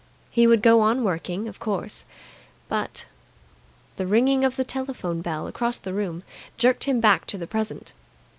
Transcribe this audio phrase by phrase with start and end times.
[0.31, 2.05] He would go on working, of course,
[2.67, 3.05] but.
[3.97, 6.23] The ringing of the telephone bell across the room
[6.57, 7.93] jerked him back to the present.